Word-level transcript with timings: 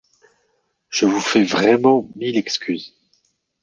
―Je 0.89 1.05
vous 1.05 1.19
fais 1.19 1.43
vraiment 1.43 2.09
mille 2.15 2.35
excuses. 2.35 2.95